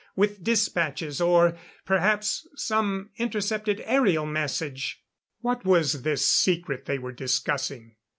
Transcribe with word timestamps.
With 0.15 0.43
dispatches 0.43 1.21
or 1.21 1.55
perhaps 1.85 2.47
some 2.55 3.11
intercepted 3.17 3.83
aerial 3.85 4.25
message." 4.25 5.03
What 5.41 5.63
was 5.63 6.01
this 6.01 6.25
secret 6.25 6.85
they 6.85 6.97
were 6.97 7.11
discussing? 7.11 7.97